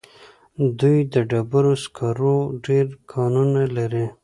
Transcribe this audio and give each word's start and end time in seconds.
دوی 0.79 0.97
د 1.13 1.15
ډبرو 1.31 1.73
سکرو 1.83 2.37
ډېر 2.65 2.85
کانونه 3.13 3.63
لري. 3.77 4.05